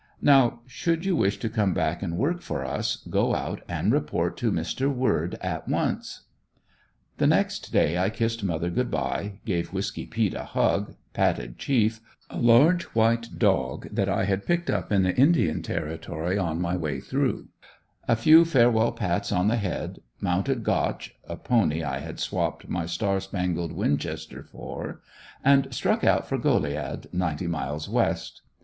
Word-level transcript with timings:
Now 0.23 0.61
should 0.65 1.05
you 1.05 1.15
wish 1.15 1.37
to 1.37 1.47
come 1.47 1.75
back 1.75 2.01
and 2.01 2.17
work 2.17 2.41
for 2.41 2.65
us, 2.65 3.05
go 3.11 3.35
out 3.35 3.61
and 3.69 3.91
report 3.93 4.35
to 4.37 4.51
Mr. 4.51 4.91
Word 4.91 5.37
at 5.41 5.67
once." 5.67 6.23
The 7.19 7.27
next 7.27 7.71
day 7.71 7.99
I 7.99 8.09
kissed 8.09 8.43
mother 8.43 8.71
good 8.71 8.89
bye, 8.89 9.41
gave 9.45 9.71
Whisky 9.71 10.07
peet 10.07 10.33
a 10.33 10.43
hug, 10.43 10.95
patted 11.13 11.59
Chief 11.59 11.99
a 12.31 12.39
large 12.39 12.85
white 12.95 13.37
dog 13.37 13.89
that 13.91 14.09
I 14.09 14.23
had 14.25 14.47
picked 14.47 14.71
up 14.71 14.91
in 14.91 15.03
the 15.03 15.15
Indian 15.15 15.61
Territory 15.61 16.35
on 16.35 16.59
my 16.59 16.75
way 16.75 16.99
through 16.99 17.49
a 18.07 18.15
few 18.15 18.43
farewell 18.43 18.93
pats 18.93 19.31
on 19.31 19.49
the 19.49 19.57
head, 19.57 19.99
mounted 20.19 20.63
"Gotch" 20.63 21.13
a 21.27 21.35
pony 21.35 21.83
I 21.83 21.99
had 21.99 22.19
swapped 22.19 22.67
my 22.67 22.87
star 22.87 23.19
spangled 23.19 23.71
winchester 23.71 24.41
for 24.41 25.01
and 25.45 25.71
struck 25.71 26.03
out 26.03 26.25
for 26.27 26.39
Goliad, 26.39 27.05
ninety 27.13 27.45
miles 27.45 27.87
west. 27.87 28.41